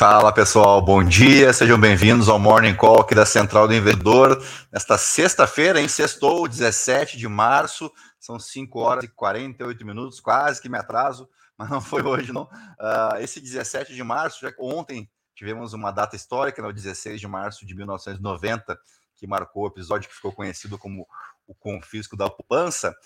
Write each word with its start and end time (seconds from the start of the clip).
Fala 0.00 0.32
pessoal, 0.32 0.80
bom 0.80 1.04
dia, 1.04 1.52
sejam 1.52 1.78
bem-vindos 1.78 2.26
ao 2.26 2.38
Morning 2.38 2.74
Call 2.74 3.02
aqui 3.02 3.14
da 3.14 3.26
Central 3.26 3.68
do 3.68 3.74
Investidor. 3.74 4.42
Nesta 4.72 4.96
sexta-feira, 4.96 5.78
em 5.78 5.88
sextou, 5.88 6.48
17 6.48 7.18
de 7.18 7.28
março, 7.28 7.92
são 8.18 8.38
5 8.38 8.80
horas 8.80 9.04
e 9.04 9.08
48 9.08 9.84
minutos, 9.84 10.18
quase 10.18 10.58
que 10.58 10.70
me 10.70 10.78
atraso, 10.78 11.28
mas 11.54 11.68
não 11.68 11.82
foi 11.82 12.02
hoje 12.02 12.32
não. 12.32 12.44
Uh, 12.44 13.18
esse 13.20 13.42
17 13.42 13.94
de 13.94 14.02
março, 14.02 14.40
já 14.40 14.50
ontem 14.58 15.06
tivemos 15.34 15.74
uma 15.74 15.90
data 15.90 16.16
histórica, 16.16 16.62
no 16.62 16.68
né, 16.68 16.74
16 16.74 17.20
de 17.20 17.28
março 17.28 17.66
de 17.66 17.74
1990, 17.74 18.78
que 19.16 19.26
marcou 19.26 19.64
o 19.64 19.68
episódio 19.68 20.08
que 20.08 20.14
ficou 20.14 20.32
conhecido 20.32 20.78
como 20.78 21.06
o 21.46 21.54
confisco 21.54 22.16
da 22.16 22.30
poupança, 22.30 22.96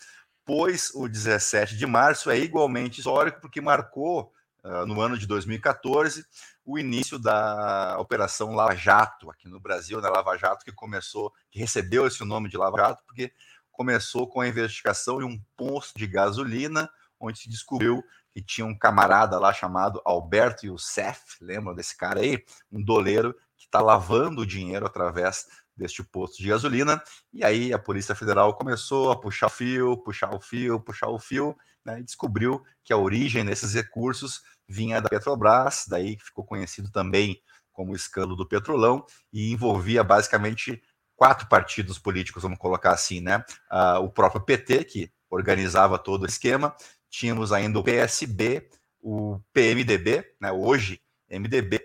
pois 0.44 0.92
o 0.94 1.08
17 1.08 1.76
de 1.76 1.86
março 1.86 2.30
é 2.30 2.38
igualmente 2.38 3.00
histórico 3.00 3.40
porque 3.40 3.60
marcou 3.60 4.32
uh, 4.64 4.86
no 4.86 5.00
ano 5.00 5.16
de 5.16 5.26
2014 5.26 6.24
o 6.64 6.78
início 6.78 7.18
da 7.18 7.96
Operação 7.98 8.54
Lava 8.54 8.74
Jato 8.74 9.30
aqui 9.30 9.48
no 9.48 9.60
Brasil, 9.60 10.00
na 10.00 10.08
né? 10.08 10.16
Lava 10.16 10.36
Jato 10.36 10.64
que 10.64 10.72
começou, 10.72 11.32
que 11.50 11.58
recebeu 11.58 12.06
esse 12.06 12.24
nome 12.24 12.48
de 12.48 12.56
Lava 12.56 12.78
Jato, 12.78 13.02
porque 13.06 13.32
começou 13.70 14.26
com 14.26 14.40
a 14.40 14.48
investigação 14.48 15.20
em 15.20 15.24
um 15.24 15.38
posto 15.56 15.98
de 15.98 16.06
gasolina, 16.06 16.90
onde 17.20 17.38
se 17.38 17.48
descobriu 17.48 18.02
que 18.32 18.42
tinha 18.42 18.66
um 18.66 18.76
camarada 18.76 19.38
lá 19.38 19.52
chamado 19.52 20.00
Alberto 20.04 20.66
Youssef, 20.66 21.36
lembram 21.40 21.74
desse 21.74 21.96
cara 21.96 22.20
aí? 22.20 22.42
Um 22.72 22.82
doleiro 22.82 23.34
que 23.56 23.66
está 23.66 23.80
lavando 23.80 24.46
dinheiro 24.46 24.86
através 24.86 25.46
deste 25.76 26.02
posto 26.02 26.42
de 26.42 26.48
gasolina. 26.48 27.02
E 27.32 27.44
aí 27.44 27.72
a 27.72 27.78
Polícia 27.78 28.14
Federal 28.14 28.54
começou 28.54 29.10
a 29.10 29.20
puxar 29.20 29.46
o 29.46 29.50
fio, 29.50 29.96
puxar 29.98 30.34
o 30.34 30.40
fio, 30.40 30.80
puxar 30.80 31.08
o 31.08 31.18
fio, 31.18 31.56
né, 31.84 32.00
e 32.00 32.02
descobriu 32.02 32.64
que 32.82 32.92
a 32.92 32.96
origem 32.96 33.44
desses 33.44 33.74
recursos 33.74 34.42
vinha 34.68 35.00
da 35.00 35.08
Petrobras, 35.08 35.84
daí 35.88 36.16
ficou 36.18 36.44
conhecido 36.44 36.90
também 36.90 37.40
como 37.72 37.92
o 37.92 37.96
escândalo 37.96 38.36
do 38.36 38.46
Petrolão, 38.46 39.04
e 39.32 39.52
envolvia 39.52 40.04
basicamente 40.04 40.80
quatro 41.16 41.48
partidos 41.48 41.98
políticos, 41.98 42.42
vamos 42.42 42.58
colocar 42.58 42.92
assim, 42.92 43.20
né? 43.20 43.44
Uh, 43.70 44.04
o 44.04 44.10
próprio 44.10 44.40
PT, 44.40 44.84
que 44.84 45.12
organizava 45.28 45.98
todo 45.98 46.22
o 46.22 46.26
esquema, 46.26 46.74
tínhamos 47.10 47.52
ainda 47.52 47.78
o 47.78 47.84
PSB, 47.84 48.68
o 49.00 49.40
PMDB, 49.52 50.24
né, 50.40 50.50
hoje 50.52 51.00
MDB, 51.28 51.84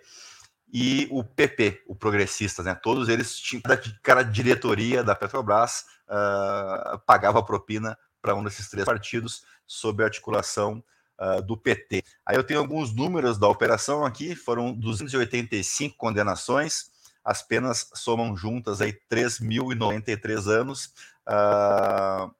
e 0.72 1.08
o 1.12 1.24
PP, 1.24 1.84
o 1.88 1.96
Progressistas, 1.96 2.66
né? 2.66 2.76
Todos 2.76 3.10
eles 3.10 3.36
tinham 3.40 3.62
cada 4.04 4.24
diretoria 4.24 5.04
da 5.04 5.16
Petrobras 5.16 5.86
uh, 6.08 7.00
pagava 7.08 7.44
propina 7.44 7.98
para 8.22 8.36
um 8.36 8.44
desses 8.44 8.70
três 8.70 8.86
partidos 8.86 9.44
sob 9.66 10.04
a 10.04 10.06
articulação 10.06 10.84
uh, 11.20 11.42
do 11.42 11.58
PT. 11.58 12.03
Aí 12.25 12.36
eu 12.36 12.44
tenho 12.44 12.59
alguns 12.59 12.94
números 12.94 13.38
da 13.38 13.48
operação 13.48 14.06
aqui, 14.06 14.36
foram 14.36 14.73
285 14.73 15.95
condenações, 15.98 16.92
as 17.23 17.42
penas 17.42 17.89
somam 17.94 18.36
juntas 18.36 18.81
aí 18.81 18.94
3.093 19.11 20.48
anos. 20.48 20.94
Uh, 21.28 22.34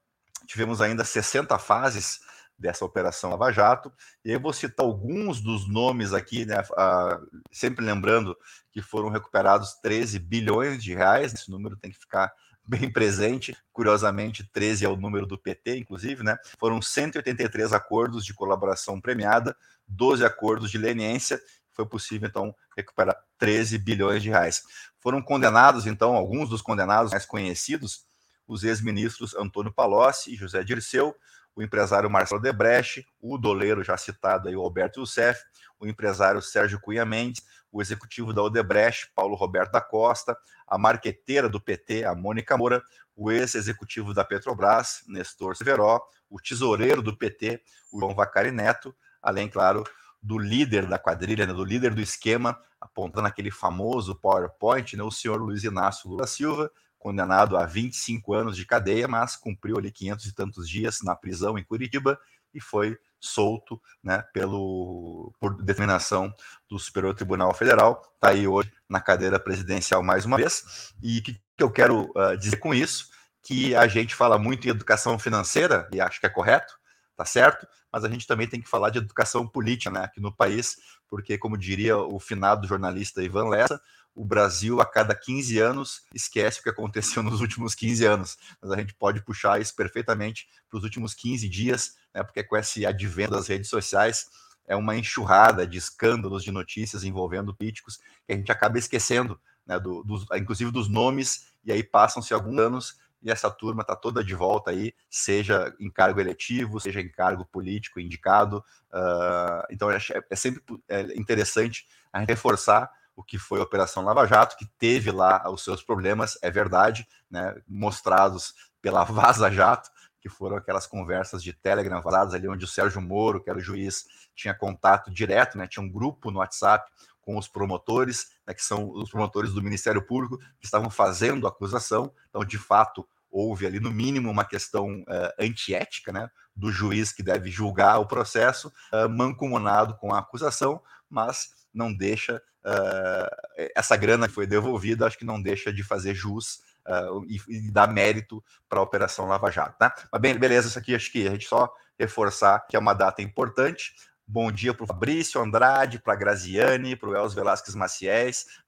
tivemos 0.46 0.80
ainda 0.80 1.04
60 1.04 1.56
fases 1.58 2.20
dessa 2.58 2.84
operação 2.84 3.30
Lava 3.30 3.50
Jato. 3.52 3.92
E 4.24 4.32
eu 4.32 4.40
vou 4.40 4.52
citar 4.52 4.84
alguns 4.84 5.40
dos 5.40 5.68
nomes 5.68 6.12
aqui, 6.12 6.44
né? 6.44 6.60
Uh, 6.60 7.40
sempre 7.50 7.84
lembrando 7.84 8.36
que 8.70 8.82
foram 8.82 9.08
recuperados 9.08 9.74
13 9.82 10.18
bilhões 10.18 10.82
de 10.82 10.94
reais, 10.94 11.32
esse 11.32 11.50
número 11.50 11.76
tem 11.76 11.90
que 11.90 11.98
ficar 11.98 12.32
bem 12.70 12.90
presente. 12.90 13.56
Curiosamente, 13.72 14.48
13 14.52 14.84
é 14.84 14.88
o 14.88 14.96
número 14.96 15.26
do 15.26 15.36
PT, 15.36 15.76
inclusive, 15.76 16.22
né? 16.22 16.38
Foram 16.58 16.80
183 16.80 17.72
acordos 17.72 18.24
de 18.24 18.32
colaboração 18.32 19.00
premiada, 19.00 19.56
12 19.88 20.24
acordos 20.24 20.70
de 20.70 20.78
leniência. 20.78 21.42
Foi 21.72 21.84
possível, 21.84 22.28
então, 22.28 22.54
recuperar 22.76 23.16
13 23.38 23.76
bilhões 23.78 24.22
de 24.22 24.28
reais. 24.28 24.62
Foram 25.00 25.20
condenados, 25.20 25.86
então, 25.86 26.14
alguns 26.14 26.48
dos 26.48 26.62
condenados 26.62 27.10
mais 27.10 27.26
conhecidos, 27.26 28.04
os 28.46 28.62
ex-ministros 28.62 29.34
Antônio 29.34 29.72
Palocci 29.72 30.32
e 30.32 30.36
José 30.36 30.62
Dirceu, 30.62 31.16
o 31.54 31.62
empresário 31.62 32.10
Marcelo 32.10 32.40
Debreche, 32.40 33.04
o 33.20 33.36
doleiro 33.36 33.82
já 33.82 33.96
citado 33.96 34.48
aí, 34.48 34.56
o 34.56 34.62
Alberto 34.62 35.00
Youssef, 35.00 35.40
o 35.78 35.86
empresário 35.86 36.40
Sérgio 36.40 36.80
Cunha 36.80 37.04
Mendes, 37.04 37.42
o 37.72 37.80
executivo 37.80 38.32
da 38.32 38.42
Odebrecht, 38.42 39.10
Paulo 39.14 39.34
Roberto 39.34 39.72
da 39.72 39.80
Costa, 39.80 40.36
a 40.66 40.76
marqueteira 40.76 41.48
do 41.48 41.60
PT, 41.60 42.04
a 42.04 42.14
Mônica 42.14 42.56
Moura, 42.56 42.82
o 43.16 43.30
ex-executivo 43.30 44.14
da 44.14 44.24
Petrobras, 44.24 45.02
Nestor 45.06 45.56
Severó, 45.56 46.00
o 46.28 46.40
tesoureiro 46.40 47.02
do 47.02 47.16
PT, 47.16 47.62
o 47.92 48.00
João 48.00 48.14
Vacari 48.14 48.50
Neto, 48.50 48.94
além, 49.22 49.48
claro, 49.48 49.84
do 50.22 50.38
líder 50.38 50.86
da 50.86 50.98
quadrilha, 50.98 51.46
né, 51.46 51.52
do 51.52 51.64
líder 51.64 51.94
do 51.94 52.00
esquema, 52.00 52.58
apontando 52.80 53.26
aquele 53.26 53.50
famoso 53.50 54.14
PowerPoint, 54.14 54.96
né, 54.96 55.02
o 55.02 55.10
senhor 55.10 55.40
Luiz 55.40 55.64
Inácio 55.64 56.10
Lula 56.10 56.26
Silva, 56.26 56.70
condenado 57.00 57.56
a 57.56 57.64
25 57.64 58.34
anos 58.34 58.54
de 58.54 58.66
cadeia, 58.66 59.08
mas 59.08 59.34
cumpriu 59.34 59.78
ali 59.78 59.90
500 59.90 60.26
e 60.26 60.34
tantos 60.34 60.68
dias 60.68 60.98
na 61.02 61.16
prisão 61.16 61.58
em 61.58 61.64
Curitiba 61.64 62.20
e 62.54 62.60
foi 62.60 62.96
solto 63.18 63.80
né, 64.02 64.22
pelo, 64.32 65.32
por 65.40 65.56
determinação 65.62 66.32
do 66.68 66.78
Superior 66.78 67.14
Tribunal 67.14 67.52
Federal. 67.54 68.02
Está 68.14 68.30
aí 68.30 68.46
hoje 68.46 68.70
na 68.88 69.00
cadeira 69.00 69.40
presidencial 69.40 70.02
mais 70.02 70.24
uma 70.26 70.36
vez. 70.36 70.92
E 71.02 71.18
o 71.18 71.22
que, 71.22 71.32
que, 71.34 71.62
eu 71.62 71.70
quero 71.70 72.10
uh, 72.16 72.36
dizer 72.38 72.56
com 72.56 72.74
isso? 72.74 73.08
Que 73.42 73.74
a 73.74 73.86
gente 73.86 74.14
fala 74.14 74.38
muito 74.38 74.66
em 74.66 74.70
educação 74.70 75.18
financeira, 75.18 75.88
e 75.92 76.00
acho 76.00 76.20
que 76.20 76.26
é 76.26 76.30
correto, 76.30 76.74
tá 77.16 77.24
certo? 77.24 77.66
Mas 77.90 78.04
a 78.04 78.08
gente 78.08 78.26
também 78.26 78.46
tem 78.46 78.60
que 78.60 78.68
falar 78.68 78.90
de 78.90 78.98
educação 78.98 79.46
política 79.46 79.90
né, 79.90 80.04
aqui 80.04 80.20
no 80.20 80.34
país, 80.34 80.76
porque, 81.08 81.38
como 81.38 81.56
diria 81.56 81.96
o 81.96 82.20
finado 82.20 82.68
jornalista 82.68 83.22
Ivan 83.22 83.48
Lessa, 83.48 83.80
o 84.20 84.24
Brasil, 84.24 84.82
a 84.82 84.84
cada 84.84 85.14
15 85.14 85.58
anos, 85.58 86.02
esquece 86.14 86.60
o 86.60 86.62
que 86.62 86.68
aconteceu 86.68 87.22
nos 87.24 87.40
últimos 87.40 87.74
15 87.74 88.04
anos. 88.04 88.36
Mas 88.60 88.70
a 88.70 88.76
gente 88.76 88.92
pode 88.92 89.24
puxar 89.24 89.58
isso 89.58 89.74
perfeitamente 89.74 90.46
para 90.68 90.76
os 90.76 90.84
últimos 90.84 91.14
15 91.14 91.48
dias, 91.48 91.96
né, 92.14 92.22
porque 92.22 92.44
com 92.44 92.54
esse 92.54 92.84
advento 92.84 93.32
das 93.32 93.48
redes 93.48 93.70
sociais, 93.70 94.28
é 94.68 94.76
uma 94.76 94.94
enxurrada 94.94 95.66
de 95.66 95.78
escândalos, 95.78 96.44
de 96.44 96.52
notícias 96.52 97.02
envolvendo 97.02 97.54
políticos, 97.54 97.96
que 98.26 98.34
a 98.34 98.36
gente 98.36 98.52
acaba 98.52 98.78
esquecendo, 98.78 99.40
né, 99.66 99.80
do, 99.80 100.04
inclusive 100.34 100.70
dos 100.70 100.86
nomes, 100.86 101.46
e 101.64 101.72
aí 101.72 101.82
passam-se 101.82 102.34
alguns 102.34 102.58
anos 102.58 103.00
e 103.22 103.30
essa 103.30 103.50
turma 103.50 103.80
está 103.80 103.96
toda 103.96 104.22
de 104.22 104.34
volta 104.34 104.70
aí, 104.70 104.92
seja 105.08 105.74
em 105.80 105.90
cargo 105.90 106.20
eletivo, 106.20 106.78
seja 106.78 107.00
em 107.00 107.08
cargo 107.08 107.46
político 107.46 108.00
indicado. 108.00 108.62
Uh, 108.92 109.64
então 109.70 109.90
é, 109.90 109.98
é 110.30 110.36
sempre 110.36 110.62
é 110.88 111.00
interessante 111.18 111.86
a 112.12 112.20
gente 112.20 112.28
reforçar 112.28 112.90
o 113.20 113.22
que 113.22 113.38
foi 113.38 113.60
a 113.60 113.64
Operação 113.64 114.02
Lava 114.02 114.26
Jato, 114.26 114.56
que 114.56 114.66
teve 114.78 115.10
lá 115.10 115.48
os 115.50 115.62
seus 115.62 115.82
problemas, 115.82 116.38
é 116.40 116.50
verdade, 116.50 117.06
né, 117.30 117.54
mostrados 117.68 118.54
pela 118.80 119.04
Vaza 119.04 119.50
Jato, 119.50 119.90
que 120.20 120.28
foram 120.28 120.56
aquelas 120.56 120.86
conversas 120.86 121.42
de 121.42 121.52
Telegram 121.52 122.00
vazadas 122.00 122.34
ali, 122.34 122.48
onde 122.48 122.64
o 122.64 122.68
Sérgio 122.68 123.00
Moro, 123.00 123.42
que 123.42 123.50
era 123.50 123.58
o 123.58 123.62
juiz, 123.62 124.06
tinha 124.34 124.54
contato 124.54 125.10
direto, 125.10 125.58
né, 125.58 125.66
tinha 125.66 125.84
um 125.84 125.90
grupo 125.90 126.30
no 126.30 126.38
WhatsApp 126.38 126.90
com 127.20 127.36
os 127.36 127.46
promotores, 127.46 128.30
né, 128.46 128.54
que 128.54 128.64
são 128.64 128.90
os 128.90 129.10
promotores 129.10 129.52
do 129.52 129.62
Ministério 129.62 130.02
Público, 130.02 130.38
que 130.58 130.64
estavam 130.64 130.88
fazendo 130.88 131.46
a 131.46 131.50
acusação. 131.50 132.12
Então, 132.30 132.42
de 132.42 132.58
fato, 132.58 133.06
houve 133.30 133.66
ali, 133.66 133.78
no 133.78 133.90
mínimo, 133.90 134.30
uma 134.30 134.46
questão 134.46 135.02
uh, 135.02 135.32
antiética 135.38 136.10
né, 136.10 136.30
do 136.56 136.72
juiz 136.72 137.12
que 137.12 137.22
deve 137.22 137.50
julgar 137.50 137.98
o 137.98 138.06
processo, 138.06 138.72
uh, 138.92 139.08
mancomunado 139.10 139.94
com 139.98 140.14
a 140.14 140.18
acusação, 140.20 140.82
mas 141.08 141.59
não 141.72 141.92
deixa 141.92 142.42
uh, 142.64 143.70
essa 143.74 143.96
grana 143.96 144.28
que 144.28 144.34
foi 144.34 144.46
devolvida, 144.46 145.06
acho 145.06 145.18
que 145.18 145.24
não 145.24 145.40
deixa 145.40 145.72
de 145.72 145.82
fazer 145.82 146.14
jus 146.14 146.60
uh, 146.86 147.24
e, 147.26 147.40
e, 147.48 147.70
dar 147.70 147.88
mérito 147.88 148.42
para 148.68 148.80
a 148.80 148.82
Operação 148.82 149.26
Lava 149.26 149.50
Jato. 149.50 149.78
Tá? 149.78 149.94
Mas 150.12 150.20
bem, 150.20 150.38
beleza, 150.38 150.68
isso 150.68 150.78
aqui 150.78 150.94
acho 150.94 151.10
que 151.10 151.26
a 151.26 151.30
gente 151.30 151.46
só 151.46 151.72
reforçar 151.98 152.66
que 152.68 152.76
é 152.76 152.78
uma 152.78 152.94
data 152.94 153.22
importante. 153.22 153.94
Bom 154.26 154.50
dia 154.50 154.72
para 154.72 154.84
o 154.84 154.86
Fabrício 154.86 155.40
Andrade, 155.40 155.98
para 155.98 156.12
a 156.12 156.16
Graziane, 156.16 156.96
para 156.96 157.08
o 157.08 157.16
Els 157.16 157.34
Velasquez 157.34 157.74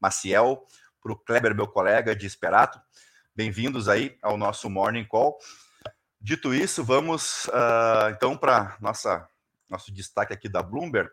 Maciel, 0.01 0.67
para 1.01 1.13
o 1.13 1.17
Kleber, 1.17 1.55
meu 1.55 1.69
colega 1.69 2.17
de 2.17 2.27
Esperato. 2.27 2.81
Bem-vindos 3.35 3.89
aí 3.89 4.19
ao 4.21 4.37
nosso 4.37 4.69
Morning 4.69 5.05
Call. 5.05 5.39
Dito 6.21 6.53
isso, 6.53 6.85
vamos 6.85 7.47
uh, 7.47 8.11
então 8.11 8.37
para 8.37 8.77
nossa 8.81 9.29
nosso 9.69 9.91
destaque 9.91 10.35
aqui 10.35 10.49
da 10.49 10.63
Bloomberg 10.63 11.11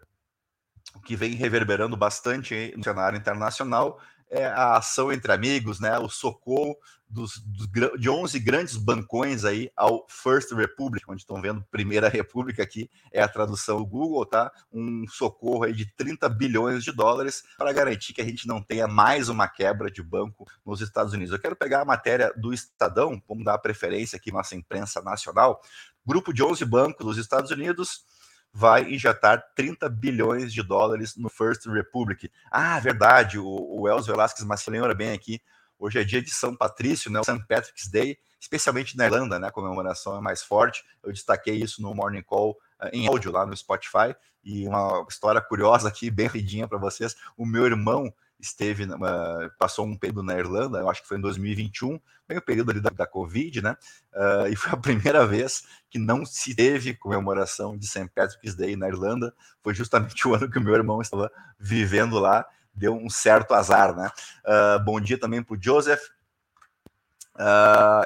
que 1.06 1.16
vem 1.16 1.34
reverberando 1.34 1.96
bastante 1.96 2.74
no 2.76 2.84
cenário 2.84 3.18
internacional 3.18 4.00
é 4.30 4.46
a 4.46 4.78
ação 4.78 5.12
entre 5.12 5.32
amigos, 5.32 5.80
né? 5.80 5.98
O 5.98 6.08
socorro 6.08 6.78
dos, 7.10 7.40
dos, 7.40 7.68
de 8.00 8.08
11 8.08 8.40
grandes 8.40 8.78
bancões 8.78 9.44
aí 9.44 9.72
ao 9.76 10.06
First 10.08 10.52
Republic, 10.52 11.04
onde 11.10 11.22
estão 11.22 11.42
vendo 11.42 11.66
Primeira 11.72 12.08
República 12.08 12.62
aqui, 12.62 12.90
é 13.12 13.22
a 13.22 13.28
tradução 13.28 13.80
do 13.80 13.86
Google, 13.86 14.26
tá? 14.26 14.52
Um 14.72 15.06
socorro 15.08 15.64
aí 15.64 15.74
de 15.74 15.92
30 15.96 16.30
bilhões 16.30 16.84
de 16.84 16.92
dólares 16.92 17.44
para 17.58 17.74
garantir 17.74 18.14
que 18.14 18.22
a 18.22 18.26
gente 18.26 18.48
não 18.48 18.62
tenha 18.62 18.88
mais 18.88 19.30
uma 19.30 19.48
quebra 19.48 19.90
de 19.90 20.04
banco 20.04 20.46
nos 20.64 20.80
Estados 20.80 21.14
Unidos. 21.14 21.34
Eu 21.34 21.40
quero 21.40 21.56
pegar 21.56 21.82
a 21.82 21.86
matéria 21.86 22.32
do 22.38 22.54
Estadão, 22.54 23.22
vamos 23.28 23.44
dar 23.44 23.56
a 23.56 23.60
preferência 23.60 24.18
aqui 24.18 24.32
nossa 24.32 24.56
imprensa 24.56 25.02
nacional. 25.02 25.60
Grupo 26.06 26.32
de 26.32 26.44
11 26.44 26.64
bancos 26.66 27.04
dos 27.04 27.18
Estados 27.18 27.50
Unidos 27.50 28.06
vai 28.54 28.92
injetar 28.94 29.44
30 29.56 29.88
bilhões 29.90 30.54
de 30.54 30.64
dólares 30.64 31.16
no 31.16 31.30
First 31.30 31.66
Republic. 31.68 32.32
Ah, 32.52 32.80
verdade, 32.80 33.38
o, 33.38 33.46
o 33.46 33.88
Elcio 33.88 34.12
Velasquez 34.12 34.46
mas 34.48 34.66
lembra 34.68 34.94
bem 34.94 35.12
aqui, 35.12 35.42
hoje 35.78 36.00
é 36.00 36.04
dia 36.04 36.22
de 36.22 36.32
São 36.32 36.56
Patrício, 36.56 37.12
né, 37.12 37.20
o 37.20 37.24
St. 37.24 37.46
Patrick's 37.48 37.88
Day, 37.88 38.18
especialmente 38.40 38.98
na 38.98 39.06
Irlanda, 39.06 39.40
né, 39.40 39.48
a 39.48 39.52
comemoração 39.52 40.18
é 40.18 40.22
mais 40.22 40.44
forte, 40.44 40.84
eu 41.04 41.12
destaquei 41.12 41.56
isso 41.56 41.82
no 41.82 41.94
Morning 41.94 42.24
Call 42.24 42.52
uh, 42.82 42.90
em 42.92 43.08
áudio 43.08 43.32
lá 43.32 43.46
no 43.46 43.56
Spotify, 43.56 44.16
e 44.44 44.68
uma 44.68 45.06
história 45.10 45.42
curiosa 45.42 45.88
aqui, 45.88 46.10
bem 46.10 46.28
ridinha 46.28 46.68
para 46.68 46.78
vocês, 46.78 47.16
o 47.38 47.46
meu 47.46 47.66
irmão 47.66 48.14
esteve, 48.40 48.86
uh, 48.86 49.52
passou 49.58 49.86
um 49.86 49.98
período 49.98 50.24
na 50.24 50.38
Irlanda, 50.38 50.80
eu 50.80 50.90
acho 50.90 51.02
que 51.02 51.08
foi 51.08 51.18
em 51.18 51.22
2021, 51.22 52.00
bem 52.28 52.38
o 52.38 52.42
período 52.42 52.72
ali 52.72 52.80
da, 52.80 52.90
da 52.90 53.06
Covid, 53.06 53.62
né? 53.62 53.76
Uh, 54.14 54.48
e 54.48 54.56
foi 54.56 54.72
a 54.72 54.78
primeira 54.78 55.26
vez 55.28 55.64
que 55.90 56.00
não 56.00 56.26
se 56.26 56.56
teve 56.56 56.94
comemoração 56.94 57.78
de 57.78 57.86
St. 57.86 58.10
Patrick's 58.16 58.56
Day 58.56 58.76
na 58.76 58.88
Irlanda, 58.88 59.34
foi 59.62 59.74
justamente 59.74 60.26
o 60.28 60.34
ano 60.34 60.50
que 60.50 60.58
o 60.58 60.62
meu 60.62 60.74
irmão 60.74 61.02
estava 61.02 61.32
vivendo 61.60 62.18
lá, 62.18 62.46
deu 62.74 62.96
um 62.96 63.10
certo 63.10 63.54
azar, 63.54 63.96
né? 63.96 64.10
Uh, 64.46 64.84
bom 64.84 65.00
dia 65.02 65.20
também 65.20 65.44
para 65.44 65.56
o 65.56 65.62
Joseph. 65.62 66.02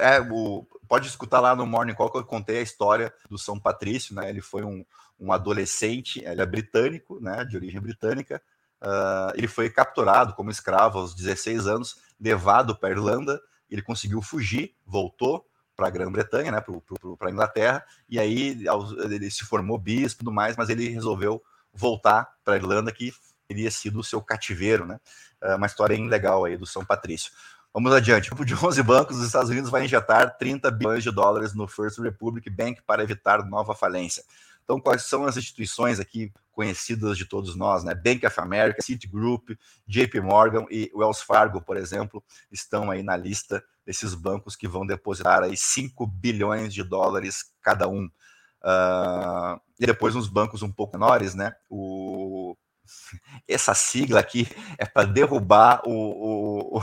é, 0.00 0.20
o, 0.30 0.66
pode 0.88 1.06
escutar 1.06 1.40
lá 1.40 1.54
no 1.54 1.66
Morning 1.66 1.94
Call 1.94 2.10
que 2.10 2.18
eu 2.18 2.24
contei 2.24 2.58
a 2.58 2.62
história 2.62 3.12
do 3.28 3.38
São 3.38 3.58
Patrício, 3.58 4.14
né? 4.14 4.28
Ele 4.28 4.40
foi 4.40 4.64
um, 4.64 4.84
um 5.18 5.32
adolescente, 5.32 6.24
ele 6.24 6.42
é 6.42 6.46
britânico, 6.46 7.20
né? 7.20 7.44
De 7.44 7.56
origem 7.56 7.80
britânica, 7.80 8.42
Uh, 8.84 9.32
ele 9.34 9.48
foi 9.48 9.70
capturado 9.70 10.34
como 10.34 10.50
escravo 10.50 10.98
aos 10.98 11.14
16 11.14 11.66
anos, 11.66 11.96
levado 12.20 12.76
para 12.76 12.90
a 12.90 12.92
Irlanda. 12.92 13.40
Ele 13.70 13.80
conseguiu 13.80 14.20
fugir, 14.20 14.74
voltou 14.84 15.46
para 15.74 15.88
a 15.88 15.90
Grã-Bretanha, 15.90 16.52
né, 16.52 16.62
para 17.18 17.28
a 17.28 17.32
Inglaterra, 17.32 17.84
e 18.08 18.20
aí 18.20 18.62
ele 19.10 19.30
se 19.30 19.44
formou 19.44 19.76
bispo 19.76 20.18
e 20.18 20.18
tudo 20.18 20.30
mais, 20.30 20.56
mas 20.56 20.68
ele 20.68 20.88
resolveu 20.88 21.42
voltar 21.72 22.28
para 22.44 22.54
a 22.54 22.56
Irlanda, 22.56 22.92
que 22.92 23.12
teria 23.48 23.70
sido 23.70 23.98
o 23.98 24.04
seu 24.04 24.22
cativeiro, 24.22 24.86
né? 24.86 25.00
Uh, 25.42 25.56
uma 25.56 25.66
história 25.66 25.96
bem 25.96 26.08
legal 26.08 26.44
aí 26.44 26.56
do 26.56 26.66
São 26.66 26.84
Patrício. 26.84 27.32
Vamos 27.72 27.92
adiante. 27.92 28.28
O 28.28 28.36
grupo 28.36 28.44
de 28.44 28.54
11 28.54 28.82
bancos 28.84 29.16
dos 29.16 29.26
Estados 29.26 29.50
Unidos 29.50 29.68
vai 29.68 29.84
injetar 29.84 30.38
30 30.38 30.70
bilhões 30.70 31.02
de 31.02 31.10
dólares 31.10 31.54
no 31.54 31.66
First 31.66 31.98
Republic 31.98 32.48
Bank 32.48 32.80
para 32.82 33.02
evitar 33.02 33.44
nova 33.44 33.74
falência. 33.74 34.22
Então, 34.62 34.80
quais 34.80 35.02
são 35.02 35.24
as 35.24 35.36
instituições 35.36 35.98
aqui 35.98 36.32
conhecidas 36.54 37.18
de 37.18 37.26
todos 37.26 37.56
nós, 37.56 37.84
né? 37.84 37.94
Bank 37.94 38.24
of 38.24 38.40
America, 38.40 38.80
Citigroup, 38.80 39.50
JP 39.86 40.20
Morgan 40.20 40.64
e 40.70 40.90
Wells 40.94 41.20
Fargo, 41.20 41.60
por 41.60 41.76
exemplo, 41.76 42.24
estão 42.50 42.90
aí 42.90 43.02
na 43.02 43.16
lista 43.16 43.62
desses 43.84 44.14
bancos 44.14 44.56
que 44.56 44.68
vão 44.68 44.86
depositar 44.86 45.42
aí 45.42 45.56
5 45.56 46.06
bilhões 46.06 46.72
de 46.72 46.82
dólares 46.82 47.52
cada 47.60 47.88
um. 47.88 48.06
Uh, 48.62 49.60
e 49.78 49.84
depois 49.84 50.16
uns 50.16 50.28
bancos 50.28 50.62
um 50.62 50.72
pouco 50.72 50.96
menores, 50.96 51.34
né? 51.34 51.54
O, 51.68 52.56
essa 53.48 53.74
sigla 53.74 54.20
aqui 54.20 54.48
é 54.78 54.86
para 54.86 55.06
derrubar 55.06 55.82
o, 55.84 55.90
o, 55.90 56.78
o, 56.78 56.82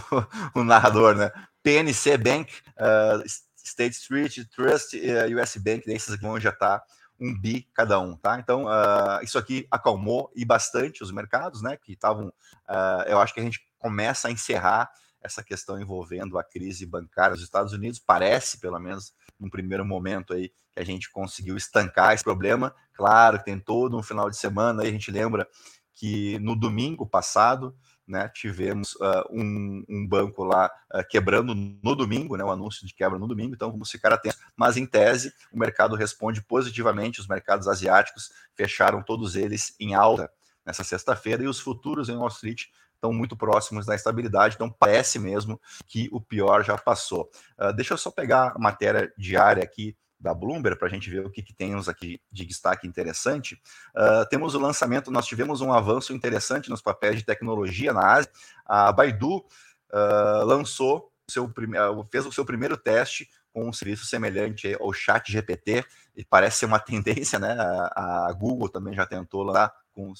o, 0.59 0.63
narrador, 0.63 1.15
né? 1.15 1.31
PNC 1.63 2.17
Bank, 2.17 2.53
uh, 2.77 3.23
State 3.55 3.95
Street, 3.95 4.39
Trust, 4.53 4.95
uh, 4.97 5.41
US 5.41 5.55
Bank, 5.57 5.83
esses 5.87 6.13
aqui 6.13 6.23
vão 6.23 6.39
tá 6.39 6.83
um 7.21 7.39
bi 7.39 7.67
cada 7.73 7.99
um, 7.99 8.17
tá? 8.17 8.39
Então, 8.39 8.65
uh, 8.65 9.23
isso 9.23 9.37
aqui 9.37 9.67
acalmou 9.69 10.31
e 10.35 10.43
bastante 10.43 11.03
os 11.03 11.11
mercados, 11.11 11.61
né? 11.61 11.77
Que 11.77 11.93
estavam, 11.93 12.27
uh, 12.27 13.03
eu 13.05 13.19
acho 13.19 13.33
que 13.33 13.39
a 13.39 13.43
gente 13.43 13.59
começa 13.77 14.27
a 14.27 14.31
encerrar 14.31 14.91
essa 15.21 15.43
questão 15.43 15.79
envolvendo 15.79 16.39
a 16.39 16.43
crise 16.43 16.83
bancária 16.83 17.35
dos 17.35 17.43
Estados 17.43 17.73
Unidos. 17.73 17.99
Parece, 17.99 18.59
pelo 18.59 18.79
menos, 18.79 19.13
num 19.39 19.51
primeiro 19.51 19.85
momento 19.85 20.33
aí, 20.33 20.49
que 20.71 20.79
a 20.79 20.83
gente 20.83 21.11
conseguiu 21.11 21.55
estancar 21.55 22.13
esse 22.13 22.23
problema. 22.23 22.73
Claro 22.93 23.41
tem 23.43 23.59
todo 23.59 23.97
um 23.97 24.03
final 24.03 24.29
de 24.29 24.37
semana, 24.37 24.81
aí 24.81 24.89
a 24.89 24.91
gente 24.91 25.11
lembra 25.11 25.47
que 25.93 26.39
no 26.39 26.55
domingo 26.55 27.05
passado 27.05 27.75
né, 28.11 28.29
tivemos 28.33 28.93
uh, 28.95 29.23
um, 29.31 29.83
um, 29.89 30.07
banco 30.07 30.43
lá 30.43 30.69
uh, 30.93 31.03
quebrando 31.09 31.55
no 31.55 31.95
domingo, 31.95 32.35
né, 32.35 32.43
o 32.43 32.51
anúncio 32.51 32.85
de 32.85 32.93
quebra 32.93 33.17
no 33.17 33.27
domingo, 33.27 33.55
então 33.55 33.71
vamos 33.71 33.89
ficar 33.89 34.11
atentos. 34.11 34.39
Mas, 34.55 34.75
em 34.75 34.85
tese, 34.85 35.33
o 35.51 35.57
mercado 35.57 35.95
responde 35.95 36.41
positivamente, 36.41 37.21
os 37.21 37.27
mercados 37.27 37.67
asiáticos 37.67 38.29
fecharam 38.53 39.01
todos 39.01 39.35
eles 39.35 39.73
em 39.79 39.95
alta 39.95 40.29
nessa 40.65 40.83
sexta-feira, 40.83 41.43
e 41.43 41.47
os 41.47 41.59
futuros 41.59 42.09
em 42.09 42.15
Wall 42.15 42.27
Street 42.27 42.65
estão 42.93 43.13
muito 43.13 43.35
próximos 43.35 43.85
da 43.85 43.95
estabilidade, 43.95 44.55
então 44.55 44.69
parece 44.69 45.17
mesmo 45.17 45.59
que 45.87 46.07
o 46.11 46.21
pior 46.21 46.63
já 46.63 46.77
passou. 46.77 47.31
Uh, 47.57 47.73
deixa 47.73 47.93
eu 47.93 47.97
só 47.97 48.11
pegar 48.11 48.53
a 48.55 48.59
matéria 48.59 49.11
diária 49.17 49.63
aqui 49.63 49.95
da 50.21 50.33
Bloomberg 50.33 50.77
para 50.77 50.87
a 50.87 50.91
gente 50.91 51.09
ver 51.09 51.25
o 51.25 51.29
que, 51.29 51.41
que 51.41 51.53
temos 51.53 51.89
aqui 51.89 52.21
de 52.31 52.45
destaque 52.45 52.87
interessante. 52.87 53.59
Uh, 53.95 54.25
temos 54.29 54.53
o 54.53 54.59
lançamento, 54.59 55.11
nós 55.11 55.25
tivemos 55.25 55.61
um 55.61 55.73
avanço 55.73 56.13
interessante 56.13 56.69
nos 56.69 56.81
papéis 56.81 57.17
de 57.17 57.25
tecnologia 57.25 57.91
na 57.91 58.13
Ásia. 58.13 58.31
A 58.65 58.91
Baidu 58.91 59.37
uh, 59.37 60.45
lançou 60.45 61.11
seu 61.29 61.49
prime... 61.49 61.77
fez 62.11 62.25
o 62.25 62.31
seu 62.31 62.45
primeiro 62.45 62.77
teste 62.77 63.27
com 63.53 63.67
um 63.67 63.73
serviço 63.73 64.05
semelhante 64.05 64.75
ao 64.79 64.93
Chat 64.93 65.31
GPT, 65.31 65.83
e 66.15 66.23
parece 66.23 66.59
ser 66.59 66.65
uma 66.65 66.79
tendência, 66.79 67.39
né? 67.39 67.55
A, 67.59 68.27
a 68.29 68.33
Google 68.33 68.69
também 68.69 68.93
já 68.93 69.05
tentou 69.05 69.43
lá 69.43 69.71
com, 69.93 70.13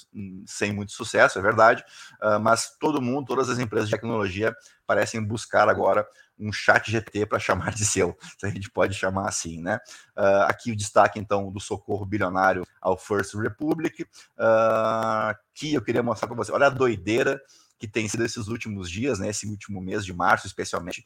sem 0.46 0.74
muito 0.74 0.92
sucesso, 0.92 1.40
é 1.40 1.42
verdade, 1.42 1.84
uh, 2.22 2.40
mas 2.40 2.78
todo 2.80 3.02
mundo, 3.02 3.28
todas 3.28 3.50
as 3.50 3.60
empresas 3.60 3.90
de 3.90 3.96
tecnologia 3.96 4.56
parecem 4.86 5.24
buscar 5.24 5.70
agora 5.70 6.06
um 6.38 6.52
chat 6.52 6.90
GPT 6.90 7.26
para 7.26 7.40
chamar 7.40 7.74
de 7.74 7.86
seu, 7.86 8.18
se 8.38 8.46
a 8.46 8.50
gente 8.50 8.70
pode 8.70 8.96
chamar 8.96 9.28
assim, 9.28 9.62
né? 9.62 9.80
Uh, 10.18 10.44
aqui 10.48 10.72
o 10.72 10.76
destaque, 10.76 11.20
então, 11.20 11.52
do 11.52 11.60
socorro 11.60 12.06
bilionário 12.06 12.66
ao 12.82 12.98
First 12.98 13.36
Republic, 13.36 14.04
uh, 14.04 15.36
que 15.54 15.74
eu 15.74 15.82
queria 15.82 16.02
mostrar 16.02 16.28
para 16.28 16.38
você, 16.38 16.52
olha 16.52 16.68
a 16.68 16.70
doideira 16.70 17.40
que 17.82 17.88
tem 17.88 18.08
sido 18.08 18.24
esses 18.24 18.48
últimos 18.48 18.92
dias, 18.92 19.18
né, 19.18 19.30
esse 19.30 19.48
último 19.48 19.82
mês 19.82 20.06
de 20.06 20.14
março, 20.14 20.46
especialmente, 20.46 21.04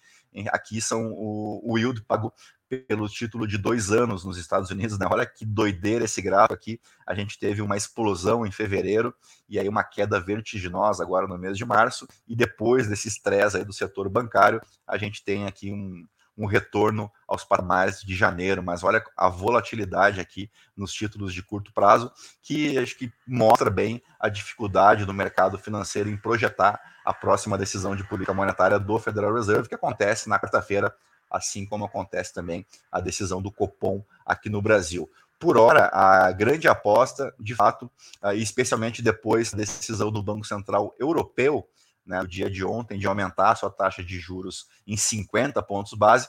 aqui 0.50 0.82
são 0.82 1.10
o, 1.14 1.62
o 1.64 1.78
yield 1.78 2.02
pago 2.02 2.34
pelo 2.68 3.08
título 3.08 3.48
de 3.48 3.58
dois 3.58 3.92
anos 3.92 4.26
nos 4.26 4.38
Estados 4.38 4.70
Unidos, 4.72 5.00
né? 5.00 5.08
Olha 5.10 5.26
que 5.26 5.46
doideira 5.46 6.04
esse 6.04 6.22
gráfico 6.22 6.54
aqui. 6.54 6.82
A 7.08 7.16
gente 7.16 7.40
teve 7.40 7.62
uma 7.62 7.78
explosão 7.78 8.46
em 8.46 8.52
fevereiro 8.52 9.16
e 9.48 9.58
aí 9.58 9.70
uma 9.70 9.86
queda 9.86 10.20
vertiginosa 10.20 11.02
agora 11.02 11.28
no 11.28 11.38
mês 11.38 11.58
de 11.58 11.64
março. 11.64 12.06
E 12.28 12.36
depois 12.36 12.90
desse 12.90 13.08
estresse 13.08 13.56
aí 13.56 13.64
do 13.64 13.72
setor 13.72 14.10
bancário, 14.10 14.60
a 14.86 14.98
gente 14.98 15.24
tem 15.24 15.46
aqui 15.46 15.72
um, 15.72 16.06
um 16.38 16.46
retorno 16.46 17.12
aos 17.28 17.44
patamares 17.44 18.02
de 18.02 18.16
janeiro, 18.16 18.62
mas 18.62 18.84
olha 18.84 19.04
a 19.16 19.30
volatilidade 19.30 20.20
aqui 20.20 20.50
nos 20.76 20.94
títulos 20.94 21.34
de 21.34 21.42
curto 21.42 21.72
prazo, 21.74 22.12
que 22.42 22.78
acho 22.78 22.98
que 22.98 23.12
mostra 23.26 23.70
bem 23.70 24.02
a 24.20 24.28
dificuldade 24.30 25.06
do 25.06 25.14
mercado 25.14 25.58
financeiro 25.58 26.10
em 26.10 26.18
projetar 26.18 26.80
a 27.06 27.14
próxima 27.14 27.58
decisão 27.58 27.96
de 27.96 28.04
política 28.04 28.34
monetária 28.34 28.80
do 28.80 29.00
Federal 29.00 29.34
Reserve, 29.34 29.70
que 29.70 29.76
acontece 29.76 30.28
na 30.28 30.40
quarta-feira, 30.40 30.94
assim 31.30 31.66
como 31.66 31.86
acontece 31.86 32.34
também 32.34 32.66
a 32.92 33.00
decisão 33.00 33.42
do 33.42 33.52
Copom 33.52 34.04
aqui 34.26 34.50
no 34.50 34.62
Brasil. 34.62 35.10
Por 35.40 35.58
hora, 35.58 35.90
a 35.94 36.32
grande 36.32 36.68
aposta, 36.68 37.34
de 37.40 37.54
fato, 37.54 37.92
especialmente 38.36 39.02
depois 39.02 39.52
da 39.52 39.58
decisão 39.58 40.12
do 40.12 40.24
Banco 40.24 40.46
Central 40.46 40.96
Europeu, 40.98 41.68
né, 42.06 42.22
no 42.22 42.28
dia 42.28 42.50
de 42.50 42.64
ontem, 42.64 43.00
de 43.00 43.08
aumentar 43.08 43.52
a 43.52 43.56
sua 43.56 43.70
taxa 43.70 44.04
de 44.04 44.20
juros 44.20 44.68
em 44.86 44.96
50 44.96 45.62
pontos 45.64 45.94
base, 45.94 46.28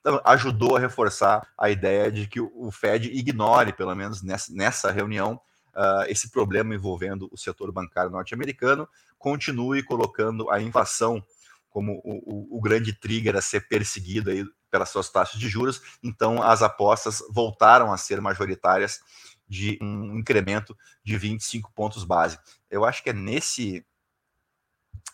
então, 0.00 0.20
ajudou 0.24 0.76
a 0.76 0.80
reforçar 0.80 1.46
a 1.58 1.70
ideia 1.70 2.10
de 2.10 2.26
que 2.26 2.40
o 2.40 2.70
Fed 2.70 3.08
ignore, 3.08 3.72
pelo 3.72 3.94
menos 3.94 4.22
nessa, 4.22 4.90
reunião, 4.90 5.40
uh, 5.74 6.04
esse 6.08 6.30
problema 6.30 6.74
envolvendo 6.74 7.28
o 7.32 7.36
setor 7.36 7.72
bancário 7.72 8.10
norte-americano, 8.10 8.88
continue 9.18 9.82
colocando 9.82 10.48
a 10.50 10.62
inflação 10.62 11.22
como 11.68 12.00
o, 12.04 12.54
o, 12.54 12.58
o, 12.58 12.60
grande 12.60 12.92
trigger 12.92 13.36
a 13.36 13.42
ser 13.42 13.68
perseguido 13.68 14.30
aí 14.30 14.44
pelas 14.70 14.88
suas 14.88 15.10
taxas 15.10 15.38
de 15.38 15.48
juros. 15.48 15.82
Então, 16.02 16.42
as 16.42 16.62
apostas 16.62 17.22
voltaram 17.30 17.92
a 17.92 17.98
ser 17.98 18.20
majoritárias 18.20 19.00
de 19.46 19.78
um 19.82 20.16
incremento 20.16 20.76
de 21.04 21.16
25 21.18 21.72
pontos 21.72 22.04
base. 22.04 22.38
Eu 22.70 22.84
acho 22.84 23.02
que 23.02 23.10
é 23.10 23.12
nesse 23.12 23.84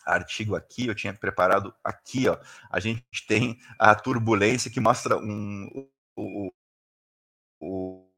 artigo 0.05 0.55
aqui, 0.55 0.87
eu 0.87 0.95
tinha 0.95 1.13
preparado 1.13 1.73
aqui, 1.83 2.27
ó. 2.27 2.37
A 2.71 2.79
gente 2.79 3.03
tem 3.27 3.59
a 3.79 3.95
turbulência 3.95 4.71
que 4.71 4.79
mostra 4.79 5.17
um, 5.17 5.89
o, 6.15 6.51
o, 7.59 8.09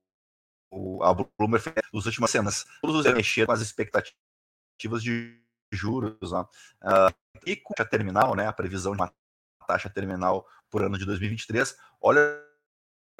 o, 0.71 1.03
a 1.03 1.13
Bloomberg 1.13 1.73
nas 1.93 2.05
últimas 2.05 2.31
semanas. 2.31 2.65
Todos 2.81 3.05
os 3.05 3.13
mexeram 3.13 3.47
com 3.47 3.53
as 3.53 3.61
expectativas 3.61 5.01
de 5.01 5.41
juros, 5.71 6.33
ó. 6.33 6.43
Uh, 6.83 7.13
e 7.45 7.55
com 7.55 7.73
a 7.79 7.85
terminal, 7.85 8.35
né, 8.35 8.47
a 8.47 8.53
previsão 8.53 8.93
de 8.93 9.01
uma 9.01 9.13
taxa 9.67 9.89
terminal 9.89 10.47
por 10.69 10.83
ano 10.83 10.97
de 10.97 11.05
2023, 11.05 11.77
olha 12.01 12.43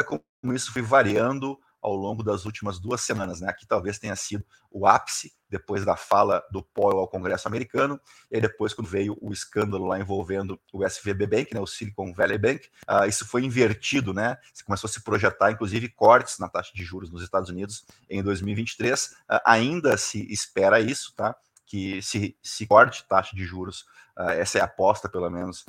como 0.06 0.24
isso 0.54 0.72
foi 0.72 0.82
variando 0.82 1.60
ao 1.81 1.96
longo 1.96 2.24
das 2.24 2.46
últimas 2.46 2.79
duas 2.79 3.01
semanas. 3.01 3.41
Né? 3.41 3.50
Aqui 3.50 3.65
talvez 3.65 4.00
tenha 4.00 4.15
sido 4.15 4.46
o 4.72 4.86
ápice, 4.86 5.34
depois 5.50 5.86
da 5.86 5.96
fala 5.96 6.43
do 6.51 6.62
Powell 6.62 7.00
ao 7.00 7.07
Congresso 7.07 7.48
americano, 7.48 8.00
e 8.29 8.39
depois 8.41 8.74
quando 8.74 8.88
veio 8.88 9.17
o 9.22 9.31
escândalo 9.31 9.86
lá 9.86 10.00
envolvendo 10.00 10.60
o 10.74 10.86
SVB 10.86 11.25
Bank, 11.25 11.53
né, 11.53 11.60
o 11.60 11.67
Silicon 11.67 12.13
Valley 12.13 12.38
Bank, 12.38 12.67
uh, 12.89 13.05
isso 13.07 13.25
foi 13.25 13.43
invertido, 13.43 14.13
né? 14.13 14.38
Começou 14.65 14.88
a 14.88 14.91
se 14.91 15.01
projetar, 15.01 15.51
inclusive, 15.51 15.89
cortes 15.89 16.38
na 16.39 16.50
taxa 16.50 16.72
de 16.74 16.84
juros 16.84 17.10
nos 17.10 17.24
Estados 17.24 17.50
Unidos 17.50 17.86
em 18.10 18.22
2023. 18.22 19.05
Uh, 19.05 19.13
ah, 19.29 19.41
ainda 19.46 19.98
se 19.98 20.31
espera 20.31 20.79
isso, 20.79 21.13
tá? 21.15 21.36
Que 21.65 22.01
se, 22.01 22.38
se 22.41 22.65
corte 22.65 23.07
taxa 23.07 23.36
de 23.36 23.46
juros, 23.46 23.81
uh, 24.17 24.29
essa 24.31 24.57
é 24.57 24.62
a 24.62 24.65
aposta, 24.65 25.07
pelo 25.07 25.29
menos, 25.29 25.65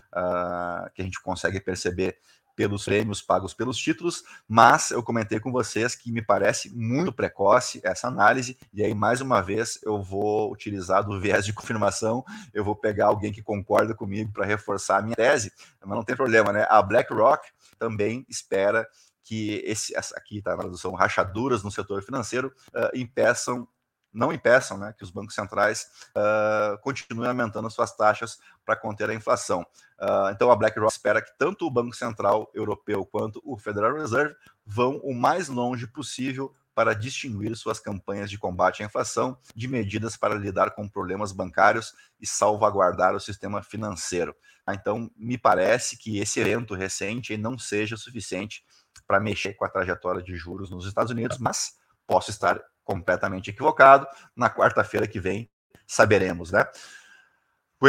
que 0.95 1.03
a 1.03 1.05
gente 1.05 1.21
consegue 1.23 1.61
perceber 1.61 2.19
pelos 2.59 2.85
prêmios 2.85 3.23
pagos 3.23 3.55
pelos 3.55 3.79
títulos, 3.79 4.25
mas 4.49 4.91
eu 4.91 5.01
comentei 5.01 5.39
com 5.39 5.53
vocês 5.53 5.95
que 5.95 6.11
me 6.11 6.21
parece 6.21 6.75
muito 6.75 7.13
precoce 7.13 7.81
essa 7.85 8.09
análise, 8.09 8.59
e 8.75 8.83
aí, 8.83 8.93
mais 8.93 9.21
uma 9.21 9.41
vez, 9.41 9.79
eu 9.85 10.03
vou 10.03 10.51
utilizar 10.51 11.05
do 11.05 11.21
viés 11.21 11.47
de 11.47 11.53
confirmação, 11.55 12.25
eu 12.53 12.65
vou 12.65 12.75
pegar 12.75 13.07
alguém 13.07 13.33
que 13.33 13.41
concorda 13.41 13.95
comigo 13.95 14.33
para 14.33 14.45
reforçar 14.45 14.99
a 14.99 15.03
minha 15.03 15.15
tese, 15.15 15.53
mas 15.81 15.97
não 15.97 16.03
tem 16.03 16.17
problema, 16.17 16.53
né? 16.53 16.67
A 16.69 16.83
BlackRock 16.83 17.47
também 17.79 18.27
espera 18.29 18.85
que 19.23 19.63
esse, 19.65 19.95
aqui 19.97 20.39
está 20.39 20.57
na 20.57 20.63
tradução, 20.63 20.95
rachaduras 20.95 21.63
no 21.63 21.71
setor 21.71 22.03
financeiro 22.03 22.53
uh, 22.75 22.99
impeçam 22.99 23.69
não 24.13 24.33
impeçam 24.33 24.79
né, 24.79 24.95
que 24.97 25.05
os 25.05 25.11
bancos 25.11 25.35
centrais 25.35 25.87
uh, 26.17 26.79
continuem 26.83 27.29
aumentando 27.29 27.71
suas 27.71 27.95
taxas 27.95 28.39
para 28.65 28.77
conter 28.77 29.11
a 29.11 29.15
inflação. 29.15 29.63
Uh, 30.01 30.31
então, 30.31 30.51
a 30.51 30.57
BlackRock 30.57 30.93
espera 30.93 31.23
que 31.23 31.37
tanto 31.39 31.67
o 31.67 31.71
Banco 31.71 31.95
Central 31.95 32.51
Europeu 32.55 33.05
quanto 33.05 33.41
o 33.45 33.57
Federal 33.57 33.95
Reserve 33.95 34.35
vão 34.65 34.97
o 34.99 35.15
mais 35.15 35.49
longe 35.49 35.87
possível 35.87 36.55
para 36.75 36.95
distinguir 36.95 37.57
suas 37.57 37.81
campanhas 37.81 38.31
de 38.31 38.39
combate 38.39 38.85
à 38.85 38.87
inflação 38.87 39.37
de 39.53 39.67
medidas 39.67 40.17
para 40.17 40.37
lidar 40.37 40.71
com 40.77 40.89
problemas 40.89 41.33
bancários 41.33 41.93
e 42.21 42.27
salvaguardar 42.27 43.17
o 43.17 43.21
sistema 43.21 43.63
financeiro. 43.65 44.33
Então, 44.71 45.11
me 45.17 45.37
parece 45.37 45.97
que 45.97 46.19
esse 46.19 46.39
evento 46.39 46.75
recente 46.75 47.37
não 47.37 47.59
seja 47.59 47.97
suficiente 47.97 48.63
para 49.09 49.19
mexer 49.19 49.55
com 49.55 49.65
a 49.65 49.69
trajetória 49.69 50.23
de 50.23 50.37
juros 50.37 50.71
nos 50.71 50.87
Estados 50.87 51.11
Unidos, 51.11 51.39
mas 51.39 51.73
posso 52.07 52.31
estar 52.31 52.61
completamente 52.89 53.51
equivocado. 53.51 54.07
Na 54.35 54.49
quarta-feira 54.49 55.07
que 55.07 55.21
vem 55.21 55.51
saberemos, 55.87 56.51
né? 56.51 56.65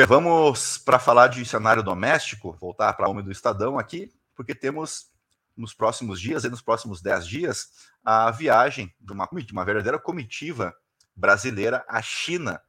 Vamos 0.07 0.77
para 0.77 0.99
falar 0.99 1.27
de 1.27 1.43
cenário 1.45 1.81
doméstico, 1.81 2.51
voltar 2.59 2.91
para 2.93 3.05
a 3.05 3.09
homem 3.09 3.23
do 3.23 3.31
Estadão 3.31 3.79
aqui, 3.79 4.13
porque 4.35 4.53
temos 4.53 5.09
nos 5.55 5.73
próximos 5.73 6.19
dias 6.19 6.43
e 6.43 6.49
nos 6.49 6.61
próximos 6.61 7.01
dez 7.01 7.25
dias 7.25 7.69
a 8.03 8.29
viagem 8.29 8.93
de 8.99 9.13
uma, 9.13 9.27
de 9.27 9.53
uma 9.53 9.65
verdadeira 9.65 9.97
comitiva 9.97 10.75
brasileira 11.15 11.83
à 11.87 12.01
China. 12.01 12.61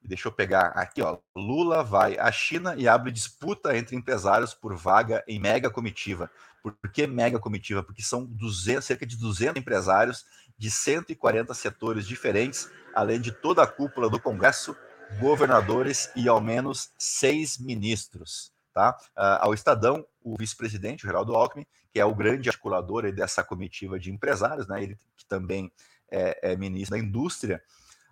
Deixa 0.00 0.28
eu 0.28 0.32
pegar 0.32 0.68
aqui, 0.68 1.02
ó. 1.02 1.18
Lula 1.34 1.82
vai 1.82 2.18
à 2.18 2.30
China 2.30 2.74
e 2.76 2.86
abre 2.86 3.10
disputa 3.10 3.76
entre 3.76 3.96
empresários 3.96 4.54
por 4.54 4.76
vaga 4.76 5.24
em 5.26 5.38
mega 5.38 5.68
comitiva. 5.68 6.30
Por 6.62 6.74
que 6.90 7.06
mega 7.06 7.38
comitiva? 7.38 7.82
Porque 7.82 8.02
são 8.02 8.24
200, 8.24 8.84
cerca 8.84 9.04
de 9.04 9.16
200 9.18 9.60
empresários 9.60 10.24
de 10.56 10.70
140 10.70 11.52
setores 11.54 12.06
diferentes, 12.06 12.70
além 12.94 13.20
de 13.20 13.32
toda 13.32 13.62
a 13.62 13.66
cúpula 13.66 14.08
do 14.08 14.20
Congresso, 14.20 14.76
governadores 15.20 16.10
e 16.16 16.28
ao 16.28 16.40
menos 16.40 16.90
seis 16.98 17.58
ministros. 17.58 18.52
Tá? 18.72 18.96
Uh, 19.16 19.38
ao 19.40 19.54
Estadão, 19.54 20.04
o 20.22 20.36
vice-presidente, 20.36 21.06
Geraldo 21.06 21.34
Alckmin, 21.34 21.66
que 21.92 22.00
é 22.00 22.04
o 22.04 22.14
grande 22.14 22.48
articulador 22.48 23.10
dessa 23.12 23.44
comitiva 23.44 23.98
de 23.98 24.10
empresários, 24.10 24.66
né? 24.66 24.82
ele 24.82 24.98
que 25.16 25.24
também 25.26 25.70
é, 26.10 26.52
é 26.52 26.56
ministro 26.56 26.96
da 26.96 27.02
Indústria, 27.02 27.62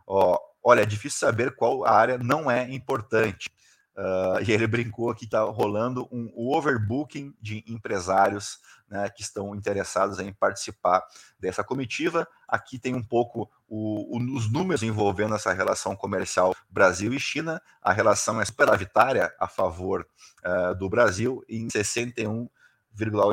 ó, 0.07 0.39
olha, 0.63 0.83
é 0.83 0.87
difícil 0.87 1.19
saber 1.19 1.57
qual 1.57 1.85
área 1.85 2.17
não 2.17 2.51
é 2.51 2.71
importante. 2.73 3.51
Uh, 3.95 4.41
e 4.47 4.51
ele 4.51 4.67
brincou 4.67 5.15
que 5.15 5.27
está 5.27 5.43
rolando 5.43 6.09
um 6.11 6.33
overbooking 6.35 7.35
de 7.41 7.63
empresários 7.67 8.59
né, 8.89 9.09
que 9.11 9.21
estão 9.21 9.55
interessados 9.55 10.19
em 10.19 10.33
participar 10.33 11.03
dessa 11.39 11.63
comitiva. 11.63 12.27
Aqui 12.49 12.79
tem 12.79 12.95
um 12.95 13.03
pouco 13.03 13.51
o, 13.69 14.17
o, 14.17 14.37
os 14.37 14.51
números 14.51 14.83
envolvendo 14.83 15.35
essa 15.35 15.53
relação 15.53 15.95
comercial 15.95 16.55
Brasil 16.71 17.13
e 17.13 17.21
China. 17.21 17.61
A 17.83 17.93
relação 17.93 18.41
é 18.41 18.45
superavitária 18.45 19.31
a 19.39 19.47
favor 19.47 20.07
uh, 20.45 20.75
do 20.75 20.89
Brasil 20.89 21.45
em 21.49 21.69
61 21.69 22.49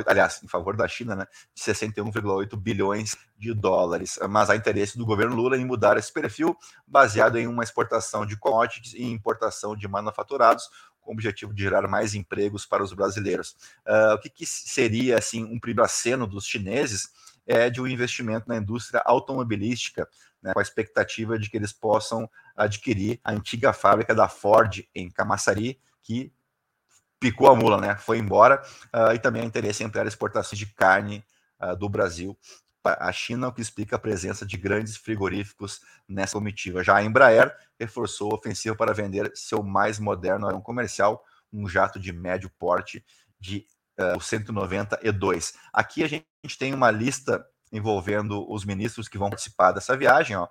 aliás, 0.07 0.41
em 0.43 0.47
favor 0.47 0.75
da 0.75 0.87
China, 0.87 1.15
né, 1.15 1.27
de 1.53 1.61
61,8 1.61 2.55
bilhões 2.55 3.15
de 3.37 3.53
dólares. 3.53 4.17
Mas 4.29 4.49
há 4.49 4.55
interesse 4.55 4.97
do 4.97 5.05
governo 5.05 5.35
Lula 5.35 5.57
em 5.57 5.65
mudar 5.65 5.97
esse 5.97 6.11
perfil, 6.11 6.57
baseado 6.87 7.37
em 7.37 7.47
uma 7.47 7.63
exportação 7.63 8.25
de 8.25 8.37
commodities 8.37 8.93
e 8.93 9.03
importação 9.03 9.75
de 9.75 9.87
manufaturados, 9.87 10.69
com 11.01 11.11
o 11.11 11.13
objetivo 11.13 11.53
de 11.53 11.63
gerar 11.63 11.87
mais 11.87 12.13
empregos 12.13 12.65
para 12.65 12.83
os 12.83 12.93
brasileiros. 12.93 13.55
Uh, 13.85 14.15
o 14.15 14.19
que, 14.19 14.29
que, 14.29 14.45
seria 14.45 15.17
assim 15.17 15.43
um 15.43 15.59
primeiro 15.59 15.83
aceno 15.83 16.27
dos 16.27 16.45
chineses 16.45 17.09
é 17.45 17.69
de 17.69 17.81
um 17.81 17.87
investimento 17.87 18.47
na 18.47 18.57
indústria 18.57 19.01
automobilística, 19.05 20.07
né, 20.41 20.53
com 20.53 20.59
a 20.59 20.61
expectativa 20.61 21.37
de 21.37 21.49
que 21.49 21.57
eles 21.57 21.73
possam 21.73 22.29
adquirir 22.55 23.19
a 23.23 23.31
antiga 23.31 23.73
fábrica 23.73 24.13
da 24.13 24.29
Ford 24.29 24.85
em 24.93 25.09
Camaçari, 25.09 25.79
que 26.03 26.31
picou 27.19 27.47
a 27.47 27.55
mula, 27.55 27.79
né? 27.79 27.95
Foi 27.97 28.17
embora. 28.17 28.61
Uh, 28.93 29.13
e 29.13 29.19
também 29.19 29.41
há 29.41 29.45
interesse 29.45 29.83
em 29.83 29.87
ampliar 29.87 30.07
exportações 30.07 30.57
de 30.57 30.65
carne 30.67 31.23
uh, 31.61 31.75
do 31.75 31.89
Brasil 31.89 32.37
a 32.83 33.11
China, 33.11 33.49
o 33.49 33.53
que 33.53 33.61
explica 33.61 33.95
a 33.95 33.99
presença 33.99 34.45
de 34.45 34.57
grandes 34.57 34.95
frigoríficos 34.95 35.81
nessa 36.07 36.33
comitiva. 36.33 36.83
Já 36.83 36.95
a 36.97 37.03
Embraer 37.03 37.53
reforçou 37.79 38.31
a 38.31 38.35
ofensiva 38.35 38.75
para 38.75 38.93
vender 38.93 39.31
seu 39.35 39.61
mais 39.61 39.99
moderno 39.99 40.47
avião 40.47 40.61
comercial, 40.61 41.23
um 41.51 41.67
jato 41.67 41.99
de 41.99 42.13
médio 42.13 42.49
porte 42.57 43.03
de 43.39 43.65
uh, 43.99 44.19
192. 44.19 45.53
Aqui 45.73 46.03
a 46.03 46.07
gente 46.07 46.25
tem 46.57 46.73
uma 46.73 46.91
lista 46.91 47.45
envolvendo 47.71 48.49
os 48.51 48.65
ministros 48.65 49.07
que 49.07 49.17
vão 49.17 49.29
participar 49.29 49.71
dessa 49.71 49.95
viagem. 49.95 50.35
Ó. 50.35 50.47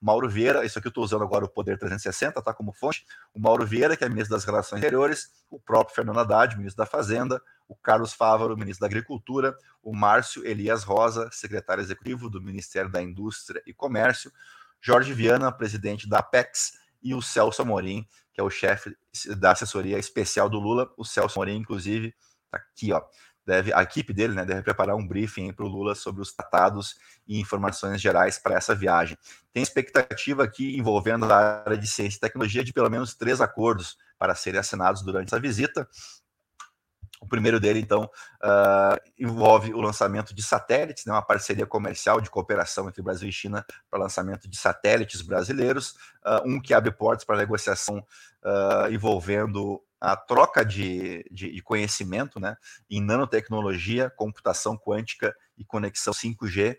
Mauro 0.00 0.28
Vieira, 0.28 0.64
isso 0.64 0.78
aqui 0.78 0.88
eu 0.88 0.90
estou 0.90 1.04
usando 1.04 1.22
agora 1.22 1.44
o 1.44 1.48
Poder 1.48 1.78
360, 1.78 2.40
tá? 2.42 2.52
Como 2.52 2.72
fonte. 2.72 3.04
O 3.34 3.40
Mauro 3.40 3.66
Vieira, 3.66 3.96
que 3.96 4.04
é 4.04 4.08
ministro 4.08 4.36
das 4.36 4.44
Relações 4.44 4.80
Exteriores, 4.80 5.30
o 5.50 5.58
próprio 5.58 5.94
Fernando 5.94 6.20
Haddad, 6.20 6.56
ministro 6.56 6.78
da 6.78 6.86
Fazenda, 6.86 7.40
o 7.68 7.74
Carlos 7.74 8.12
Fávaro, 8.12 8.56
ministro 8.56 8.80
da 8.80 8.86
Agricultura, 8.86 9.56
o 9.82 9.94
Márcio 9.94 10.46
Elias 10.46 10.84
Rosa, 10.84 11.28
secretário 11.32 11.82
executivo 11.82 12.28
do 12.30 12.40
Ministério 12.40 12.90
da 12.90 13.02
Indústria 13.02 13.62
e 13.66 13.72
Comércio, 13.72 14.32
Jorge 14.80 15.12
Viana, 15.12 15.50
presidente 15.50 16.08
da 16.08 16.18
Apex, 16.18 16.78
e 17.02 17.14
o 17.14 17.22
Celso 17.22 17.62
Amorim, 17.62 18.06
que 18.32 18.40
é 18.40 18.44
o 18.44 18.50
chefe 18.50 18.96
da 19.36 19.52
assessoria 19.52 19.98
especial 19.98 20.48
do 20.48 20.58
Lula. 20.58 20.92
O 20.96 21.04
Celso 21.04 21.38
Amorim, 21.38 21.56
inclusive, 21.56 22.14
está 22.46 22.58
aqui, 22.58 22.92
ó 22.92 23.02
deve, 23.46 23.72
a 23.72 23.82
equipe 23.82 24.12
dele 24.12 24.34
né, 24.34 24.44
deve 24.44 24.62
preparar 24.62 24.96
um 24.96 25.06
briefing 25.06 25.52
para 25.52 25.64
o 25.64 25.68
Lula 25.68 25.94
sobre 25.94 26.20
os 26.20 26.32
tratados 26.32 26.96
e 27.26 27.40
informações 27.40 28.00
gerais 28.00 28.38
para 28.38 28.56
essa 28.56 28.74
viagem. 28.74 29.16
Tem 29.52 29.62
expectativa 29.62 30.42
aqui 30.42 30.76
envolvendo 30.76 31.24
a 31.26 31.62
área 31.64 31.78
de 31.78 31.86
ciência 31.86 32.16
e 32.16 32.20
tecnologia 32.20 32.64
de 32.64 32.72
pelo 32.72 32.90
menos 32.90 33.14
três 33.14 33.40
acordos 33.40 33.96
para 34.18 34.34
serem 34.34 34.58
assinados 34.58 35.02
durante 35.02 35.28
essa 35.28 35.40
visita. 35.40 35.88
O 37.20 37.26
primeiro 37.26 37.58
dele, 37.58 37.80
então, 37.80 38.10
uh, 38.42 39.00
envolve 39.18 39.72
o 39.72 39.80
lançamento 39.80 40.34
de 40.34 40.42
satélites, 40.42 41.06
né, 41.06 41.12
uma 41.12 41.22
parceria 41.22 41.66
comercial 41.66 42.20
de 42.20 42.28
cooperação 42.28 42.88
entre 42.88 43.02
Brasil 43.02 43.28
e 43.28 43.32
China 43.32 43.64
para 43.88 43.98
lançamento 43.98 44.46
de 44.48 44.56
satélites 44.56 45.22
brasileiros, 45.22 45.92
uh, 46.26 46.42
um 46.44 46.60
que 46.60 46.74
abre 46.74 46.90
portas 46.90 47.24
para 47.24 47.38
negociação 47.38 47.98
uh, 48.44 48.92
envolvendo 48.92 49.82
a 50.00 50.16
troca 50.16 50.64
de, 50.64 51.24
de, 51.30 51.52
de, 51.52 51.62
conhecimento 51.62 52.38
né, 52.38 52.56
em 52.88 53.00
nanotecnologia, 53.00 54.10
computação 54.10 54.76
quântica 54.76 55.34
e 55.56 55.64
conexão 55.64 56.12
5G, 56.12 56.76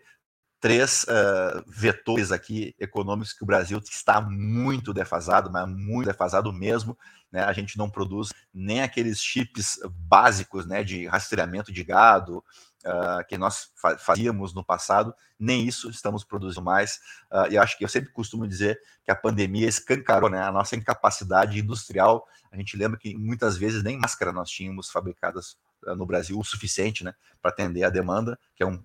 três 0.60 1.04
uh, 1.04 1.62
vetores 1.66 2.32
aqui 2.32 2.74
econômicos 2.78 3.32
que 3.32 3.42
o 3.42 3.46
Brasil 3.46 3.78
está 3.78 4.20
muito 4.20 4.92
defasado, 4.92 5.50
mas 5.50 5.68
muito 5.68 6.06
defasado 6.06 6.52
mesmo. 6.52 6.96
Né? 7.30 7.42
A 7.42 7.52
gente 7.52 7.76
não 7.76 7.90
produz 7.90 8.32
nem 8.52 8.82
aqueles 8.82 9.20
chips 9.20 9.78
básicos 9.90 10.66
né, 10.66 10.82
de 10.82 11.06
rastreamento 11.06 11.72
de 11.72 11.84
gado, 11.84 12.42
uh, 12.88 13.24
que 13.26 13.36
nós 13.36 13.70
fazíamos 13.98 14.54
no 14.54 14.64
passado, 14.64 15.14
nem 15.38 15.66
isso 15.66 15.90
estamos 15.90 16.24
produzindo 16.24 16.62
mais. 16.64 16.98
Uh, 17.30 17.52
e 17.52 17.58
acho 17.58 17.76
que 17.76 17.84
eu 17.84 17.88
sempre 17.88 18.10
costumo 18.10 18.48
dizer 18.48 18.80
que 19.04 19.10
a 19.10 19.16
pandemia 19.16 19.68
escancarou 19.68 20.30
né, 20.30 20.42
a 20.42 20.50
nossa 20.50 20.74
incapacidade 20.74 21.58
industrial. 21.58 22.26
A 22.50 22.56
gente 22.56 22.76
lembra 22.76 22.98
que 22.98 23.14
muitas 23.16 23.56
vezes 23.56 23.82
nem 23.82 23.98
máscara 23.98 24.32
nós 24.32 24.50
tínhamos 24.50 24.90
fabricadas 24.90 25.56
uh, 25.86 25.94
no 25.94 26.06
Brasil 26.06 26.38
o 26.38 26.44
suficiente 26.44 27.04
né, 27.04 27.14
para 27.42 27.50
atender 27.50 27.84
a 27.84 27.90
demanda, 27.90 28.38
que 28.56 28.62
é 28.62 28.66
um, 28.66 28.82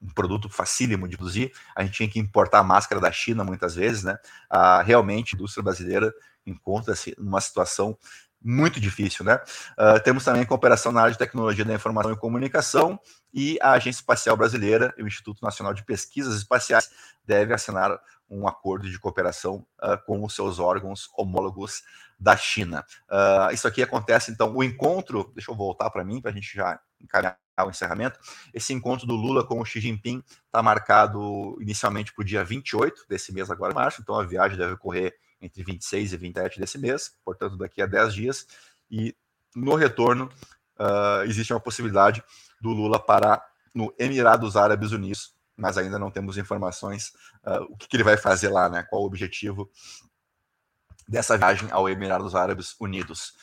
um, 0.00 0.08
produto 0.14 0.48
facílimo 0.48 1.08
de 1.08 1.16
produzir. 1.16 1.52
A 1.74 1.82
gente 1.82 1.94
tinha 1.94 2.08
que 2.08 2.18
importar 2.18 2.62
máscara 2.62 3.00
da 3.00 3.10
China 3.10 3.44
muitas 3.44 3.74
vezes. 3.74 4.04
Né? 4.04 4.16
realmente 4.84 5.34
a 5.34 5.36
indústria 5.36 5.62
brasileira 5.62 6.12
encontra-se 6.46 7.14
numa 7.18 7.40
situação 7.40 7.96
muito 8.42 8.80
difícil, 8.80 9.24
né? 9.24 9.40
Uh, 9.78 10.00
temos 10.02 10.24
também 10.24 10.44
cooperação 10.46 10.90
na 10.92 11.02
área 11.02 11.12
de 11.12 11.18
tecnologia 11.18 11.64
da 11.64 11.74
informação 11.74 12.12
e 12.12 12.16
comunicação 12.16 12.98
e 13.32 13.58
a 13.60 13.72
Agência 13.72 14.00
Espacial 14.00 14.36
Brasileira 14.36 14.94
e 14.96 15.02
o 15.02 15.06
Instituto 15.06 15.42
Nacional 15.42 15.74
de 15.74 15.84
Pesquisas 15.84 16.36
Espaciais 16.36 16.90
devem 17.24 17.54
assinar 17.54 17.98
um 18.30 18.46
acordo 18.46 18.88
de 18.88 18.98
cooperação 18.98 19.66
uh, 19.82 19.98
com 20.06 20.24
os 20.24 20.34
seus 20.34 20.58
órgãos 20.58 21.08
homólogos 21.16 21.82
da 22.18 22.36
China. 22.36 22.84
Uh, 23.10 23.52
isso 23.52 23.66
aqui 23.66 23.82
acontece, 23.82 24.30
então, 24.30 24.54
o 24.54 24.62
encontro, 24.62 25.30
deixa 25.34 25.50
eu 25.50 25.56
voltar 25.56 25.90
para 25.90 26.04
mim, 26.04 26.20
para 26.20 26.30
a 26.30 26.34
gente 26.34 26.54
já 26.54 26.78
encaminhar 27.00 27.36
o 27.64 27.70
encerramento. 27.70 28.18
Esse 28.54 28.72
encontro 28.72 29.06
do 29.06 29.14
Lula 29.14 29.44
com 29.44 29.60
o 29.60 29.64
Xi 29.64 29.80
Jinping 29.80 30.22
está 30.46 30.62
marcado 30.62 31.58
inicialmente 31.60 32.12
para 32.14 32.22
o 32.22 32.24
dia 32.24 32.44
28 32.44 33.06
desse 33.08 33.32
mês, 33.32 33.50
agora 33.50 33.74
março, 33.74 34.00
então 34.00 34.14
a 34.14 34.24
viagem 34.24 34.56
deve 34.56 34.74
ocorrer 34.74 35.14
entre 35.40 35.62
26 35.62 36.12
e 36.12 36.16
27 36.16 36.60
desse 36.60 36.78
mês, 36.78 37.14
portanto, 37.24 37.56
daqui 37.56 37.80
a 37.80 37.86
10 37.86 38.14
dias. 38.14 38.46
E 38.90 39.16
no 39.54 39.74
retorno, 39.74 40.30
uh, 40.78 41.22
existe 41.24 41.52
uma 41.52 41.60
possibilidade 41.60 42.22
do 42.60 42.70
Lula 42.70 42.98
parar 42.98 43.44
no 43.74 43.94
Emirados 43.98 44.56
Árabes 44.56 44.92
Unidos, 44.92 45.34
mas 45.56 45.78
ainda 45.78 45.98
não 45.98 46.10
temos 46.10 46.36
informações 46.36 47.12
uh, 47.44 47.64
o 47.70 47.76
que, 47.76 47.88
que, 47.88 47.96
ele 47.96 48.04
vai 48.04 48.16
fazer 48.16 48.48
lá, 48.48 48.68
né? 48.68 48.82
Qual 48.82 49.02
o 49.02 49.06
objetivo 49.06 49.70
dessa 51.08 51.36
viagem 51.36 51.68
ao 51.72 51.88
Emirados 51.88 52.34
Árabes 52.34 52.76
Unidos. 52.78 53.34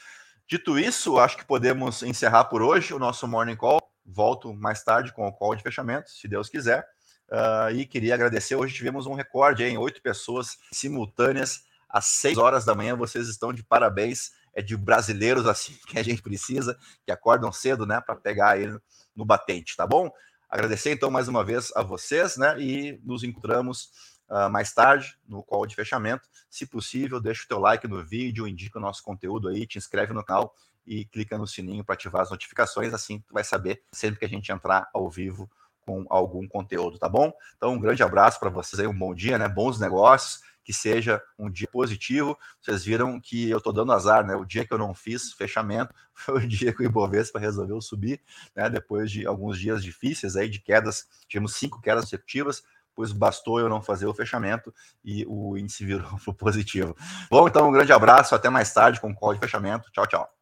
Dito 0.48 0.80
isso, 0.80 1.20
acho 1.20 1.38
que 1.38 1.44
podemos 1.44 2.02
encerrar 2.02 2.46
por 2.46 2.62
hoje 2.62 2.94
o 2.94 3.00
nosso 3.00 3.28
Morning 3.28 3.58
Call. 3.58 3.82
Volto 4.06 4.54
mais 4.54 4.82
tarde 4.82 5.12
com 5.12 5.28
o 5.28 5.34
call 5.34 5.54
de 5.54 5.62
fechamento, 5.62 6.10
se 6.10 6.30
Deus 6.30 6.48
quiser. 6.48 6.88
Uh, 7.30 7.76
e 7.76 7.86
queria 7.86 8.14
agradecer. 8.14 8.56
Hoje 8.56 8.74
tivemos 8.74 9.06
um 9.06 9.14
recorde 9.14 9.66
em 9.66 9.78
oito 9.78 10.02
pessoas 10.02 10.58
simultâneas 10.72 11.64
às 11.98 12.06
6 12.06 12.38
horas 12.38 12.64
da 12.64 12.76
manhã. 12.76 12.96
Vocês 12.96 13.28
estão 13.28 13.52
de 13.52 13.64
parabéns. 13.64 14.32
É 14.54 14.62
de 14.62 14.76
brasileiros 14.76 15.46
assim 15.46 15.78
que 15.88 16.00
a 16.00 16.04
gente 16.04 16.22
precisa, 16.22 16.78
que 17.06 17.12
acordam 17.12 17.52
cedo, 17.52 17.86
né, 17.86 18.02
para 18.02 18.16
pegar 18.16 18.52
aí 18.52 18.68
no, 19.16 19.26
batente, 19.26 19.76
tá 19.76 19.86
bom? 19.86 20.10
Agradecer 20.50 20.92
então 20.92 21.12
mais 21.12 21.28
uma 21.28 21.44
vez 21.44 21.72
a 21.76 21.84
vocês, 21.84 22.38
né? 22.38 22.60
E 22.60 23.00
nos 23.04 23.24
encontramos 23.24 23.92
uh, 24.30 24.50
mais 24.50 24.74
tarde 24.74 25.16
no 25.28 25.44
call 25.44 25.68
de 25.68 25.76
fechamento. 25.76 26.28
Se 26.50 26.66
possível, 26.66 27.20
deixa 27.20 27.44
o 27.44 27.48
teu 27.48 27.60
like 27.60 27.88
no 27.88 28.04
vídeo, 28.04 28.48
indica 28.48 28.80
o 28.80 28.82
nosso 28.82 29.04
conteúdo 29.04 29.50
aí, 29.50 29.68
te 29.68 29.78
inscreve 29.78 30.14
no 30.14 30.24
canal 30.24 30.56
e 30.88 31.06
clica 31.06 31.38
no 31.38 31.46
sininho 31.46 31.84
para 31.84 31.94
ativar 31.94 32.22
as 32.22 32.32
notificações, 32.32 32.94
assim 32.94 33.20
tu 33.28 33.34
vai 33.34 33.44
saber 33.44 33.84
sempre 33.92 34.20
que 34.20 34.26
a 34.26 34.30
gente 34.30 34.52
entrar 34.52 34.90
ao 34.94 35.10
vivo 35.10 35.50
com 35.82 36.06
algum 36.10 36.48
conteúdo, 36.48 36.98
tá 36.98 37.10
bom? 37.10 37.32
Então, 37.58 37.74
um 37.74 37.80
grande 37.80 38.02
abraço 38.02 38.40
para 38.40 38.50
vocês 38.50 38.80
aí, 38.80 38.88
um 38.88 38.98
bom 38.98 39.14
dia, 39.14 39.38
né? 39.38 39.48
Bons 39.48 39.80
negócios 39.80 40.42
que 40.68 40.74
seja 40.74 41.24
um 41.40 41.50
dia 41.50 41.70
positivo. 41.72 42.38
Vocês 42.62 42.84
viram 42.84 43.22
que 43.22 43.50
eu 43.50 43.60
estou 43.60 43.72
dando 43.72 43.94
azar, 43.94 44.28
né? 44.28 44.36
O 44.36 44.44
dia 44.44 44.68
que 44.68 44.74
eu 44.74 44.78
não 44.78 44.94
fiz 44.94 45.32
fechamento 45.32 45.96
foi 46.14 46.44
o 46.44 46.48
dia 46.48 46.74
que 46.74 46.84
o 46.84 46.86
Ibovespa 46.86 47.40
resolveu 47.40 47.80
subir, 47.80 48.22
né? 48.54 48.70
Depois 48.70 49.10
de 49.10 49.26
alguns 49.26 49.58
dias 49.58 49.82
difíceis 49.82 50.36
aí 50.36 50.50
de 50.50 50.60
quedas, 50.60 51.08
tivemos 51.30 51.56
cinco 51.56 51.80
quedas 51.80 52.04
consecutivas, 52.04 52.64
pois 52.94 53.14
bastou 53.14 53.62
eu 53.62 53.70
não 53.70 53.82
fazer 53.82 54.08
o 54.08 54.14
fechamento 54.14 54.74
e 55.06 55.26
o 55.26 55.58
índice 55.58 55.86
virou 55.86 56.20
positivo. 56.38 56.98
Bom, 57.32 57.48
então 57.48 57.70
um 57.70 57.72
grande 57.72 57.94
abraço, 57.94 58.36
até 58.36 58.50
mais 58.50 58.74
tarde 58.74 59.00
com 59.00 59.10
o 59.10 59.16
call 59.16 59.36
de 59.36 59.40
fechamento. 59.40 59.90
Tchau, 59.94 60.06
tchau. 60.06 60.37